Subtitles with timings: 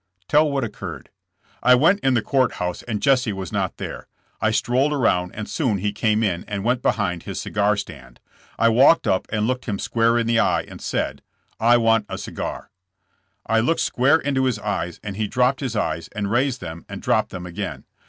[0.27, 1.11] "Tell what occurred."
[1.61, 4.07] "I went in the court house and Jesse was not there.
[4.41, 8.19] I strolled around and soon he came in and went behind his cigar stand.
[8.57, 11.21] I walked up and looked him square in the eye and said:
[11.59, 12.71] "1 want a cigar."
[13.45, 16.99] "I looked square into his eyes and he dropped his eyes and raised them and
[16.99, 17.85] dropped them again.